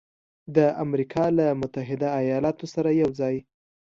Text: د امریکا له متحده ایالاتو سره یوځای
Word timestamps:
د 0.55 0.57
امریکا 0.83 1.25
له 1.37 1.45
متحده 1.61 2.07
ایالاتو 2.21 2.65
سره 2.73 2.89
یوځای 3.01 3.35